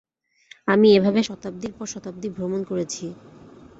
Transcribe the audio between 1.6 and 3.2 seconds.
পর শতাব্দী ভ্রমণ করেছি।